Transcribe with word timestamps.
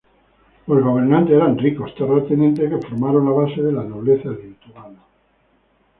Los 0.65 0.81
gobernantes 0.81 1.35
eran 1.35 1.59
ricos 1.59 1.93
terratenientes 1.93 2.67
que 2.71 2.87
formaron 2.87 3.23
las 3.23 3.35
bases 3.35 3.63
de 3.65 3.71
la 3.71 3.83
nobleza 3.83 4.29
lituana. 4.31 4.97